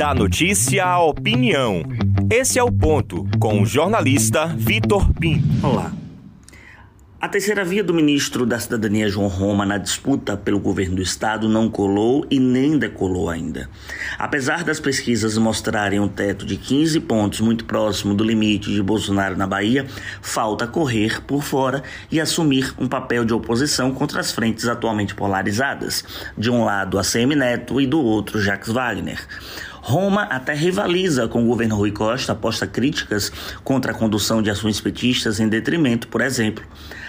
Da 0.00 0.14
notícia 0.14 0.82
à 0.82 0.98
opinião. 0.98 1.82
Esse 2.30 2.58
é 2.58 2.62
o 2.64 2.72
ponto 2.72 3.28
com 3.38 3.60
o 3.60 3.66
jornalista 3.66 4.46
Vitor 4.46 5.12
Pinto. 5.12 5.46
Olá. 5.62 5.92
A 7.20 7.28
terceira 7.28 7.62
via 7.66 7.84
do 7.84 7.92
ministro 7.92 8.46
da 8.46 8.58
Cidadania, 8.58 9.10
João 9.10 9.28
Roma, 9.28 9.66
na 9.66 9.76
disputa 9.76 10.38
pelo 10.38 10.58
governo 10.58 10.96
do 10.96 11.02
estado 11.02 11.50
não 11.50 11.68
colou 11.68 12.26
e 12.30 12.40
nem 12.40 12.78
decolou 12.78 13.28
ainda. 13.28 13.68
Apesar 14.18 14.64
das 14.64 14.80
pesquisas 14.80 15.36
mostrarem 15.36 16.00
um 16.00 16.08
teto 16.08 16.46
de 16.46 16.56
15 16.56 16.98
pontos 17.00 17.40
muito 17.42 17.66
próximo 17.66 18.14
do 18.14 18.24
limite 18.24 18.72
de 18.72 18.82
Bolsonaro 18.82 19.36
na 19.36 19.46
Bahia, 19.46 19.86
falta 20.22 20.66
correr 20.66 21.20
por 21.26 21.42
fora 21.42 21.82
e 22.10 22.18
assumir 22.18 22.72
um 22.78 22.88
papel 22.88 23.22
de 23.22 23.34
oposição 23.34 23.92
contra 23.92 24.20
as 24.20 24.32
frentes 24.32 24.66
atualmente 24.66 25.14
polarizadas. 25.14 26.02
De 26.38 26.50
um 26.50 26.64
lado, 26.64 26.98
a 26.98 27.02
Neto 27.36 27.82
e 27.82 27.86
do 27.86 28.00
outro, 28.00 28.40
Jacques 28.40 28.72
Wagner. 28.72 29.20
Roma 29.82 30.22
até 30.24 30.52
rivaliza 30.52 31.26
com 31.26 31.42
o 31.42 31.46
governo 31.46 31.76
Rui 31.76 31.90
Costa, 31.90 32.32
aposta 32.32 32.66
críticas 32.66 33.32
contra 33.64 33.92
a 33.92 33.94
condução 33.94 34.42
de 34.42 34.50
ações 34.50 34.80
petistas 34.80 35.40
em 35.40 35.48
detrimento, 35.48 36.08
por 36.08 36.20
exemplo, 36.20 36.64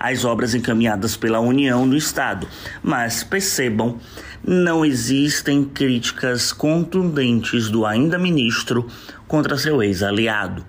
às 0.00 0.24
obras 0.24 0.54
encaminhadas 0.54 1.16
pela 1.16 1.40
União 1.40 1.84
no 1.84 1.96
Estado. 1.96 2.48
Mas 2.82 3.22
percebam, 3.22 3.98
não 4.46 4.84
existem 4.84 5.64
críticas 5.64 6.52
contundentes 6.52 7.68
do 7.68 7.86
ainda 7.86 8.18
ministro 8.18 8.86
contra 9.26 9.56
seu 9.56 9.82
ex-aliado. 9.82 10.64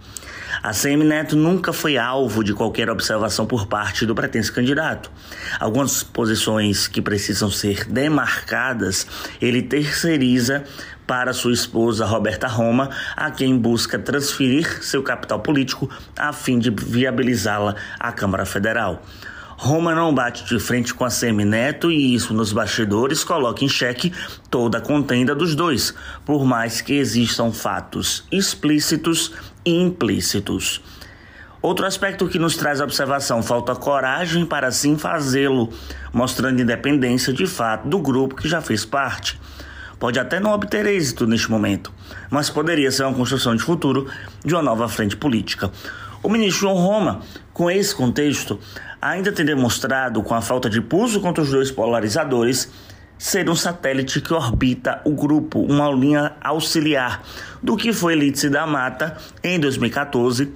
A 0.63 0.71
CM 0.71 1.03
Neto 1.03 1.35
nunca 1.35 1.73
foi 1.73 1.97
alvo 1.97 2.43
de 2.43 2.53
qualquer 2.53 2.89
observação 2.89 3.45
por 3.45 3.67
parte 3.67 4.05
do 4.05 4.15
pretenso 4.15 4.53
candidato. 4.53 5.11
Algumas 5.59 6.01
posições 6.01 6.87
que 6.87 7.01
precisam 7.01 7.51
ser 7.51 7.85
demarcadas, 7.85 9.05
ele 9.41 9.61
terceiriza 9.61 10.63
para 11.05 11.33
sua 11.33 11.53
esposa 11.53 12.05
Roberta 12.05 12.47
Roma, 12.47 12.89
a 13.15 13.31
quem 13.31 13.57
busca 13.57 13.99
transferir 13.99 14.83
seu 14.83 15.03
capital 15.03 15.39
político 15.39 15.89
a 16.17 16.33
fim 16.33 16.59
de 16.59 16.69
viabilizá-la 16.69 17.75
à 17.99 18.11
Câmara 18.11 18.45
Federal. 18.45 19.01
Roma 19.57 19.95
não 19.95 20.13
bate 20.13 20.43
de 20.43 20.59
frente 20.59 20.93
com 20.93 21.05
a 21.05 21.09
Semineto 21.09 21.89
e 21.89 22.13
isso 22.13 22.33
nos 22.33 22.51
bastidores 22.51 23.23
coloca 23.23 23.63
em 23.63 23.69
xeque 23.69 24.11
toda 24.49 24.79
a 24.79 24.81
contenda 24.81 25.33
dos 25.33 25.55
dois, 25.55 25.93
por 26.25 26.43
mais 26.43 26.81
que 26.81 26.93
existam 26.93 27.51
fatos 27.51 28.25
explícitos 28.31 29.31
e 29.63 29.71
implícitos. 29.71 30.81
Outro 31.61 31.85
aspecto 31.85 32.27
que 32.27 32.37
nos 32.37 32.57
traz 32.57 32.79
a 32.79 32.83
observação, 32.83 33.41
falta 33.41 33.73
coragem 33.75 34.45
para 34.45 34.67
assim 34.67 34.97
fazê-lo, 34.97 35.73
mostrando 36.13 36.61
independência 36.61 37.33
de 37.33 37.47
fato 37.47 37.87
do 37.87 37.97
grupo 37.97 38.35
que 38.35 38.47
já 38.47 38.61
fez 38.61 38.85
parte. 38.85 39.39
Pode 40.05 40.19
até 40.19 40.39
não 40.39 40.51
obter 40.51 40.85
êxito 40.85 41.25
neste 41.25 41.49
momento, 41.49 41.91
mas 42.29 42.47
poderia 42.47 42.91
ser 42.91 43.05
uma 43.05 43.15
construção 43.15 43.55
de 43.55 43.63
futuro 43.63 44.07
de 44.45 44.53
uma 44.53 44.61
nova 44.61 44.87
frente 44.87 45.17
política. 45.17 45.71
O 46.21 46.29
ministro 46.29 46.67
João 46.67 46.75
Roma, 46.75 47.21
com 47.51 47.71
esse 47.71 47.95
contexto, 47.95 48.59
ainda 49.01 49.31
tem 49.31 49.43
demonstrado, 49.43 50.21
com 50.21 50.35
a 50.35 50.43
falta 50.43 50.69
de 50.69 50.79
pulso 50.79 51.19
contra 51.19 51.43
os 51.43 51.49
dois 51.49 51.71
polarizadores, 51.71 52.71
ser 53.17 53.49
um 53.49 53.55
satélite 53.55 54.21
que 54.21 54.31
orbita 54.31 55.01
o 55.05 55.09
grupo, 55.09 55.59
uma 55.61 55.89
linha 55.89 56.33
auxiliar 56.39 57.23
do 57.63 57.75
que 57.75 57.91
foi 57.91 58.13
Lídice 58.13 58.47
da 58.47 58.67
Mata 58.67 59.17
em 59.43 59.59
2014 59.59 60.53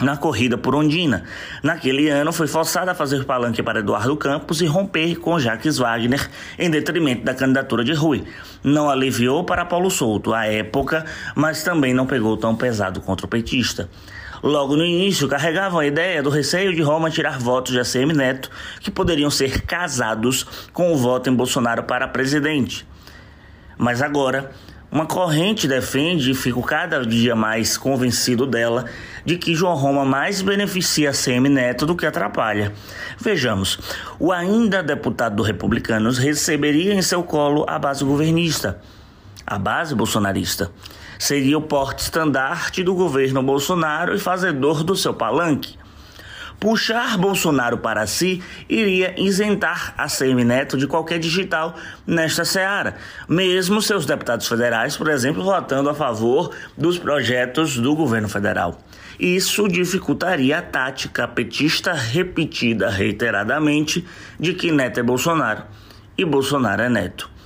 na 0.00 0.16
corrida 0.16 0.58
por 0.58 0.74
Ondina. 0.74 1.24
Naquele 1.62 2.08
ano, 2.08 2.32
foi 2.32 2.46
forçada 2.46 2.92
a 2.92 2.94
fazer 2.94 3.24
palanque 3.24 3.62
para 3.62 3.80
Eduardo 3.80 4.16
Campos 4.16 4.60
e 4.60 4.66
romper 4.66 5.16
com 5.16 5.38
Jacques 5.38 5.78
Wagner 5.78 6.28
em 6.58 6.70
detrimento 6.70 7.24
da 7.24 7.34
candidatura 7.34 7.84
de 7.84 7.92
Rui. 7.92 8.24
Não 8.62 8.90
aliviou 8.90 9.44
para 9.44 9.64
Paulo 9.64 9.90
Souto 9.90 10.34
à 10.34 10.46
época, 10.46 11.04
mas 11.34 11.62
também 11.62 11.94
não 11.94 12.06
pegou 12.06 12.36
tão 12.36 12.54
pesado 12.54 13.00
contra 13.00 13.26
o 13.26 13.28
petista. 13.28 13.88
Logo 14.42 14.76
no 14.76 14.84
início, 14.84 15.26
carregavam 15.28 15.80
a 15.80 15.86
ideia 15.86 16.22
do 16.22 16.28
receio 16.28 16.74
de 16.74 16.82
Roma 16.82 17.10
tirar 17.10 17.38
votos 17.38 17.72
de 17.72 17.80
ACM 17.80 18.12
Neto, 18.12 18.50
que 18.80 18.90
poderiam 18.90 19.30
ser 19.30 19.62
casados 19.62 20.68
com 20.72 20.92
o 20.92 20.96
voto 20.96 21.30
em 21.30 21.34
Bolsonaro 21.34 21.84
para 21.84 22.06
presidente. 22.06 22.86
Mas 23.78 24.02
agora, 24.02 24.52
uma 24.90 25.06
corrente 25.06 25.66
defende, 25.66 26.30
e 26.30 26.34
fico 26.34 26.62
cada 26.62 27.04
dia 27.04 27.34
mais 27.34 27.76
convencido 27.76 28.46
dela, 28.46 28.86
de 29.24 29.36
que 29.36 29.54
João 29.54 29.74
Roma 29.74 30.04
mais 30.04 30.40
beneficia 30.40 31.10
a 31.10 31.12
CM 31.12 31.48
Neto 31.48 31.84
do 31.84 31.96
que 31.96 32.06
atrapalha. 32.06 32.72
Vejamos, 33.18 33.78
o 34.18 34.32
ainda 34.32 34.82
deputado 34.82 35.36
do 35.36 35.42
Republicanos 35.42 36.18
receberia 36.18 36.94
em 36.94 37.02
seu 37.02 37.22
colo 37.22 37.64
a 37.68 37.78
base 37.78 38.04
governista, 38.04 38.80
a 39.46 39.58
base 39.58 39.94
bolsonarista. 39.94 40.70
Seria 41.18 41.58
o 41.58 41.62
porte 41.62 42.00
estandarte 42.00 42.82
do 42.82 42.94
governo 42.94 43.42
Bolsonaro 43.42 44.14
e 44.14 44.18
fazedor 44.18 44.84
do 44.84 44.94
seu 44.94 45.14
palanque. 45.14 45.76
Puxar 46.58 47.18
Bolsonaro 47.18 47.78
para 47.78 48.06
si 48.06 48.42
iria 48.68 49.14
isentar 49.18 49.94
a 49.96 50.08
CM 50.08 50.42
Neto 50.42 50.78
de 50.78 50.86
qualquer 50.86 51.18
digital 51.18 51.76
nesta 52.06 52.44
seara, 52.44 52.96
mesmo 53.28 53.82
seus 53.82 54.06
deputados 54.06 54.48
federais, 54.48 54.96
por 54.96 55.08
exemplo, 55.08 55.44
votando 55.44 55.90
a 55.90 55.94
favor 55.94 56.50
dos 56.76 56.98
projetos 56.98 57.76
do 57.76 57.94
governo 57.94 58.28
federal. 58.28 58.80
Isso 59.20 59.68
dificultaria 59.68 60.58
a 60.58 60.62
tática 60.62 61.28
petista 61.28 61.92
repetida 61.92 62.88
reiteradamente 62.88 64.06
de 64.40 64.54
que 64.54 64.72
Neto 64.72 65.00
é 65.00 65.02
Bolsonaro 65.02 65.64
e 66.16 66.24
Bolsonaro 66.24 66.82
é 66.82 66.88
Neto. 66.88 67.36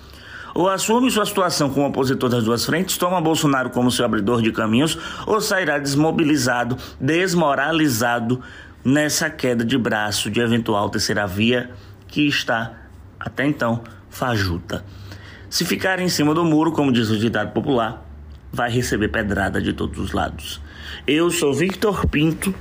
Ou 0.55 0.69
assume 0.69 1.11
sua 1.11 1.27
situação 1.27 1.71
como 1.71 1.87
opositor 1.87 2.29
das 2.29 2.45
duas 2.45 2.65
frentes, 2.65 2.97
toma 2.97 3.21
Bolsonaro 3.21 3.71
como 3.71 3.91
seu 3.91 4.05
abridor 4.05 4.43
de 4.43 4.51
caminhos, 4.51 4.99
ou 5.27 5.41
sairá 5.41 5.79
desmobilizado, 5.79 6.77
desmoralizado 7.01 8.43
nessa 8.85 9.29
queda 9.31 9.65
de 9.65 9.77
braço 9.77 10.31
de 10.31 10.41
eventual 10.41 10.89
terceira 10.91 11.27
via 11.27 11.71
que 12.09 12.27
está, 12.27 12.75
até 13.19 13.47
então, 13.47 13.83
fajuta. 14.09 14.85
Se 15.49 15.65
ficar 15.65 16.01
em 16.01 16.09
cima 16.09 16.35
do 16.35 16.45
muro, 16.45 16.73
como 16.73 16.93
diz 16.93 17.11
o 17.11 17.19
ditado 17.19 17.53
popular, 17.53 18.05
vai 18.53 18.71
receber 18.71 19.09
pedrada 19.09 19.61
de 19.61 19.73
todos 19.73 19.99
os 19.99 20.13
lados. 20.13 20.61
Eu 21.07 21.31
sou 21.31 21.53
Victor 21.53 22.07
Pinto 22.07 22.55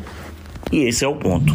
e 0.72 0.84
esse 0.84 1.04
é 1.04 1.08
o 1.08 1.16
ponto. 1.16 1.54